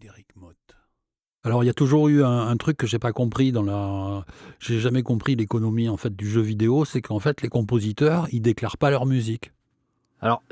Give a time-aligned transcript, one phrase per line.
[0.00, 0.56] Frédéric Motte.
[1.44, 4.24] Alors il y a toujours eu un, truc que j'ai pas compris dans la,
[4.58, 8.40] j'ai jamais compris l'économie en fait du jeu vidéo, c'est qu'en fait les compositeurs ils
[8.40, 9.52] déclarent pas leur musique.
[10.22, 10.42] Alors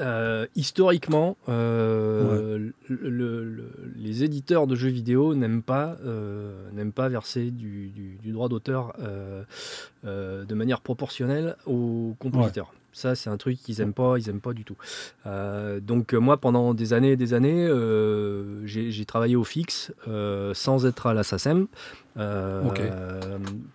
[0.00, 2.72] euh, historiquement, euh,
[3.96, 8.92] les éditeurs de jeux vidéo n'aiment pas, euh, n'aiment pas verser du, droit d'auteur
[10.02, 12.74] de manière proportionnelle aux compositeurs.
[12.94, 14.76] Ça, c'est un truc qu'ils aiment pas, ils aiment pas du tout.
[15.26, 20.54] Euh, donc moi, pendant des années et des années, euh, j'ai travaillé au fixe euh,
[20.54, 21.66] sans être à la SACEM.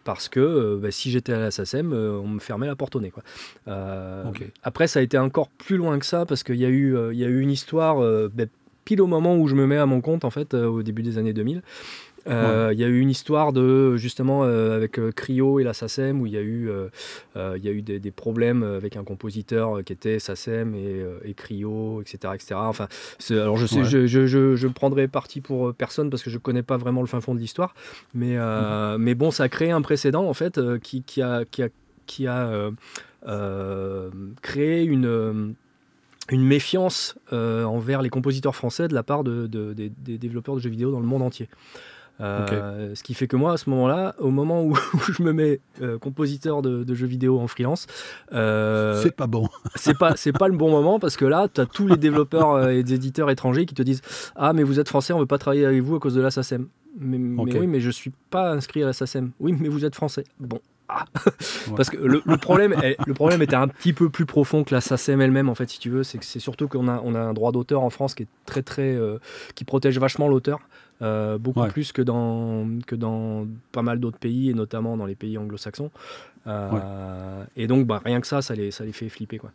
[0.06, 3.12] Parce que bah, si j'étais à la SACEM, on me fermait la porte au nez.
[3.12, 3.24] Quoi.
[4.64, 7.26] Après, ça a été encore plus loin que ça parce qu'il y, a eu, y
[7.26, 7.98] a eu une histoire
[8.30, 8.46] bah,
[8.90, 11.20] pile au moment où je me mets à mon compte, en fait, au début des
[11.20, 11.62] années 2000.
[12.28, 15.74] Euh, il y a eu une histoire de justement euh, avec euh, Cryo et la
[15.74, 16.70] SACEM où il y a eu,
[17.36, 22.02] il y a eu des, problèmes avec un compositeur qui était SACEM et, et Cryo,
[22.02, 22.56] etc., etc.
[22.56, 22.88] Enfin,
[23.30, 24.26] alors je sais, je, je,
[24.56, 27.40] je, prendrai parti pour personne parce que je connais pas vraiment le fin fond de
[27.40, 27.76] l'histoire,
[28.16, 28.98] mais mhm.
[28.98, 31.70] mais bon, ça a créé un précédent en fait qui, qui, a qui a,
[32.08, 32.72] qui a
[34.42, 35.56] créé une
[36.32, 40.92] une méfiance envers les compositeurs français de la part de, des, développeurs de jeux vidéo
[40.92, 41.50] dans le monde entier.
[42.22, 44.76] Euh, ce qui fait que moi, à ce moment-là, au moment où,
[45.18, 47.88] je me mets euh, compositeur de, jeux vidéo en freelance,
[48.34, 49.48] euh, c'est pas bon.
[49.76, 52.70] c'est pas, c'est pas le bon moment parce que là, tu as tous les développeurs
[52.70, 54.02] et des éditeurs étrangers qui te disent
[54.36, 56.32] Ah, mais vous êtes français, on veut pas travailler avec vous à cause de la
[56.32, 56.68] SACEM.
[57.00, 59.32] Mais, oui, mais je suis pas inscrit à la SACEM.
[59.40, 60.26] Oui, mais vous êtes français.
[60.40, 60.60] Bon,
[60.90, 61.06] ah.
[61.76, 65.22] Parce que le, problème le problème était un petit peu plus profond que la SACEM
[65.22, 66.04] elle-même, en fait, si tu veux.
[66.04, 68.28] C'est que c'est surtout qu'on a, on a un droit d'auteur en France qui est
[68.46, 68.98] très, très.
[69.56, 70.60] qui protège vachement l'auteur.
[71.02, 75.16] Euh, beaucoup plus que dans, que dans pas mal d'autres pays, et notamment dans les
[75.16, 75.92] pays anglo-saxons.
[76.48, 79.38] Euh, et donc, bah, rien que ça, ça les, ça les fait flipper.
[79.38, 79.52] Quoi.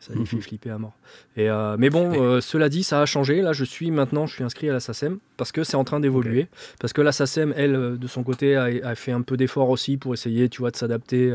[0.00, 0.42] Ça les fait mhm.
[0.42, 0.92] flipper à mort.
[1.36, 3.42] Et, euh, mais bon, euh, cela dit, ça a changé.
[3.42, 5.98] Là, je suis maintenant, je suis inscrit à la SACEM parce que c'est en train
[5.98, 6.46] d'évoluer.
[6.78, 9.96] Parce que la SACEM, elle, euh, de son côté, a, fait un peu d'effort aussi
[9.96, 11.32] pour essayer, tu vois, de s'adapter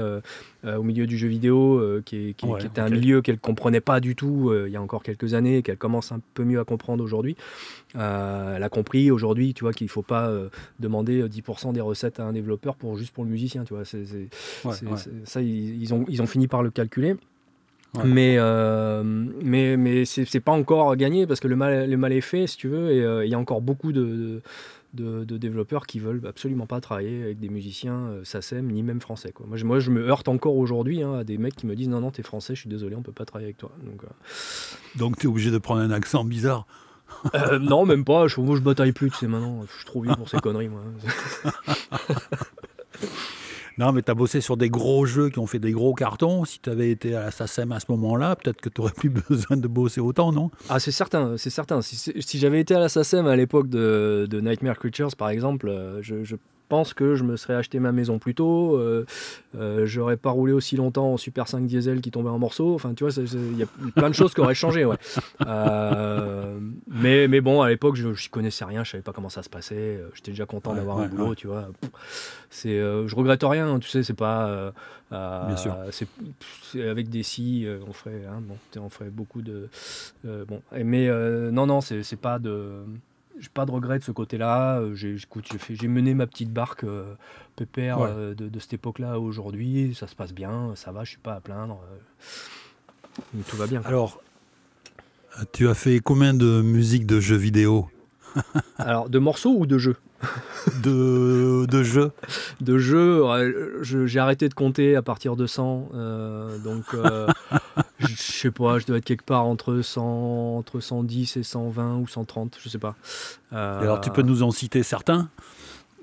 [0.66, 4.72] au milieu du jeu vidéo, qui, était un milieu qu'elle comprenait pas du tout il
[4.72, 7.36] y a encore quelques années, qu'elle commence un peu mieux à comprendre aujourd'hui.
[7.96, 8.00] elle
[8.64, 10.32] a compris aujourd'hui, tu vois, qu'il faut pas
[10.80, 13.84] demander 10% des recettes à un développeur pour juste pour le musicien, tu vois.
[13.86, 17.16] ça, ils, ont, ils ont fini par le calculer.
[18.04, 22.22] Mais, euh, mais, mais c'est pas encore gagné parce que le mal, le mal est
[22.22, 24.42] fait, si tu veux, et euh, il y a encore beaucoup de,
[24.94, 29.32] de, développeurs qui veulent absolument pas travailler avec des musiciens euh, SACEM ni même français.
[29.32, 29.46] Quoi.
[29.48, 31.90] Moi, je, moi, je me heurte encore aujourd'hui hein, à des mecs qui me disent
[31.90, 33.72] non, non, t'es français, je suis désolé, on peut pas travailler avec toi.
[33.84, 34.02] Donc,
[34.96, 36.66] Donc tu es obligé de prendre un accent bizarre
[37.62, 40.16] Non, même pas, je, moi je bataille plus, tu sais, maintenant, je suis trop vieux
[40.16, 40.82] pour ces conneries, moi.
[43.78, 46.46] Non, mais tu as bossé sur des gros jeux qui ont fait des gros cartons.
[46.46, 49.10] Si tu avais été à la SACEM à ce moment-là, peut-être que tu n'aurais plus
[49.30, 50.52] besoin de bosser autant, non?
[50.70, 51.82] Ah, c'est certain, c'est certain.
[51.82, 56.24] Si, j'avais été à la SACEM à l'époque de, Nightmare Creatures, par exemple, euh, je,
[56.24, 56.36] je
[56.74, 58.78] pense que je me serais acheté ma maison plus tôt.
[58.78, 59.06] Euh,
[59.56, 62.74] euh, j'aurais pas roulé aussi longtemps en Super 5 diesel qui tombait en morceaux.
[62.74, 64.84] Enfin, tu vois, il y a plein de choses qui auraient changé.
[64.84, 64.98] Ouais.
[65.46, 66.58] Euh,
[66.88, 69.50] mais, mais bon, à l'époque, je, je connaissais rien, je savais pas comment ça se
[69.50, 70.02] passait.
[70.16, 71.68] J'étais déjà content d'avoir un boulot, tu vois.
[72.50, 74.74] C'est, je regrette rien, hein, tu sais, c'est pas.
[75.12, 75.76] Bien sûr.
[75.92, 76.08] C'est,
[76.88, 79.70] avec des si, on ferait, hein, bon, on ferait beaucoup de.
[80.24, 81.10] bon, mais
[81.52, 82.86] non, non, c'est, c'est pas de
[83.40, 84.80] j'ai pas de regrets de ce côté-là.
[84.80, 85.16] Euh, j'ai,
[85.70, 87.16] j'ai, mené ma petite barque euh,
[87.56, 89.96] pépère euh, de, cette époque-là à aujourd'hui.
[89.96, 91.80] Ça se passe bien, ça va, je suis pas à plaindre.
[93.48, 93.82] tout va bien.
[93.86, 94.22] Alors,
[95.52, 97.90] tu as fait combien de musique de jeux vidéo
[98.78, 99.98] Alors, de morceaux ou de jeux
[100.82, 102.12] de, de jeux
[102.62, 103.24] De jeux,
[103.82, 105.90] j'ai arrêté de compter à partir de 100.
[106.64, 106.96] donc,
[108.08, 112.08] je sais pas, je dois être quelque part entre, 100, entre 110 et 120 ou
[112.08, 112.96] 130, je sais pas.
[113.52, 115.30] alors, tu peux nous en citer certains?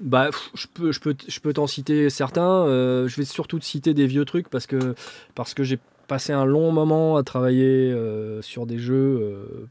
[0.01, 2.65] Bah, je peux, je peux, je peux t'en citer certains.
[2.67, 4.95] Euh, je vais surtout te citer des vieux trucs parce que,
[5.35, 5.79] parce que j'ai
[6.09, 9.67] passé un long moment à travailler euh, sur des jeux euh,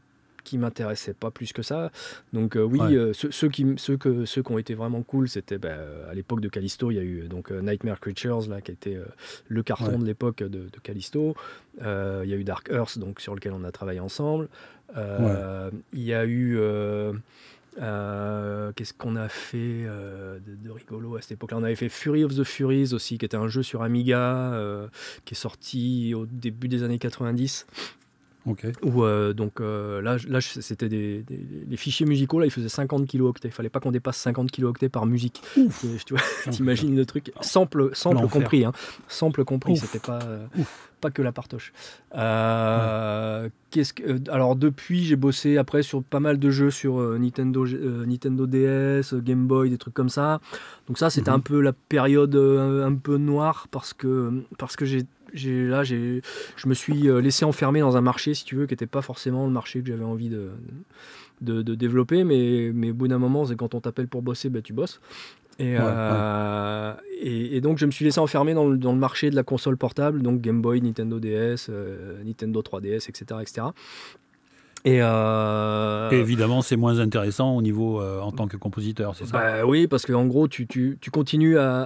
[0.50, 1.92] qui m'intéressaient pas plus que ça.
[2.32, 5.58] Donc euh, oui, euh, ceux, qui, ceux, que, ceux qui ont été vraiment cool, c'était
[5.58, 5.76] bah,
[6.10, 8.98] à l'époque de Callisto, il y a eu donc euh, Nightmare Creatures là, qui était
[9.46, 11.36] le carton de l'époque de, de, Callisto.
[11.78, 14.48] il y a eu Dark Earth, donc sur lequel on a travaillé ensemble.
[14.96, 16.58] Il y a eu
[17.76, 21.58] Qu'est-ce qu'on a fait de, rigolo à cette époque-là?
[21.58, 24.52] On avait fait Fury of the Furies aussi, qui était un jeu sur Amiga,
[25.24, 27.66] qui est sorti au début des années 90.
[28.46, 29.04] Où,
[29.34, 31.24] donc là, là c'était des,
[31.68, 33.48] les fichiers musicaux, là, ils faisaient 50 kilooctets.
[33.48, 35.42] Il fallait pas qu'on dépasse 50 kilooctets par musique.
[35.54, 37.32] tu vois, t'imagines le truc.
[37.40, 38.64] Sample, sample compris.
[38.64, 38.72] Hein.
[39.08, 40.20] Sample compris, c'était pas
[41.00, 41.72] pas que la partoche.
[42.14, 47.00] Euh, qu'est-ce que, euh, alors depuis, j'ai bossé après sur pas mal de jeux sur
[47.00, 50.40] euh, Nintendo, Nintendo DS, Game Boy, des trucs comme ça.
[50.86, 51.36] Donc ça, c'était mhm.
[51.36, 55.04] un peu la période un peu noire parce que parce que j'ai
[55.34, 56.20] là je
[56.66, 59.52] me suis laissé enfermer dans un marché si tu veux qui n'était pas forcément le
[59.52, 60.50] marché que j'avais envie de,
[61.40, 64.62] de, développer mais mais au bout d'un moment c'est quand on t'appelle pour bosser ben,
[64.62, 65.00] tu bosses
[65.60, 69.36] euh, et, et, donc je me suis laissé enfermer dans le, dans le, marché de
[69.36, 73.40] la console portable, donc Game Boy, Nintendo DS, euh, Nintendo 3DS, etc.
[73.42, 73.66] etc.
[74.86, 79.32] Euh, Et, évidemment, c'est moins intéressant au niveau en tant que compositeur, c'est ça?
[79.32, 81.82] Bah Oui, parce qu'en gros, tu, tu, tu, continues à,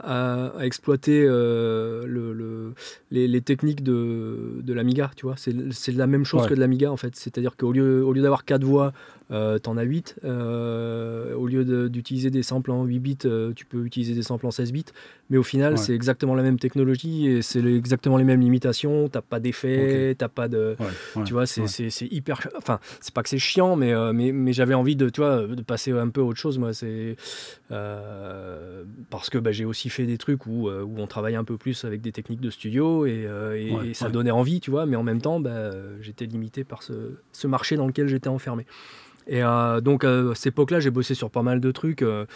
[0.58, 2.75] à, exploiter le, le,
[3.11, 5.35] les, les, techniques de, de l'Amiga, tu vois.
[5.37, 7.17] C'est la même chose que de l'Amiga, en fait.
[7.17, 8.93] C'est-à-dire qu'au lieu, au lieu d'avoir quatre voix,
[9.31, 10.17] euh, t'en as 8.
[10.25, 14.47] Euh, au lieu d'utiliser des samples en 8 bits, euh, tu peux utiliser des samples
[14.47, 14.85] en 16 bits.
[15.31, 19.09] Mais au final, c'est exactement la même technologie et c'est exactement les mêmes limitations.
[19.09, 20.76] T'as pas d'effet, t'as pas de.
[21.25, 22.47] tu vois, c'est hyper.
[22.56, 25.62] Enfin, c'est pas que c'est chiant, mais, mais, mais j'avais envie de, tu vois, de
[25.62, 26.59] passer un peu à autre chose.
[26.59, 27.17] Moi, c'est.
[27.69, 31.85] parce que bah, j'ai aussi fait des trucs où, où on travaille un peu plus
[31.87, 35.23] avec des techniques de studio et, et, ça donnait envie, tu vois, mais en même
[35.23, 35.70] temps, bah,
[36.00, 36.93] j'étais limité par ce,
[37.32, 38.67] ce marché dans lequel j'étais enfermé.
[39.26, 42.26] Et euh, donc à cette époque-là, j'ai bossé sur pas mal de trucs, euh,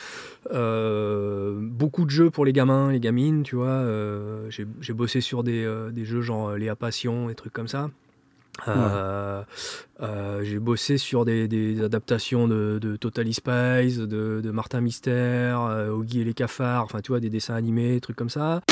[0.52, 3.85] euh, beaucoup de jeux pour les gamins, les gamines, tu vois.
[4.49, 7.90] j'ai bossé sur des, des, jeux genre Léa Passion, des trucs comme ça.
[10.43, 15.61] j'ai bossé sur des, des adaptations de, de Totally Spies, de, de, Martin Mystère,
[15.91, 18.62] Oggy et les cafards, enfin tu vois, des dessins animés, des trucs comme ça.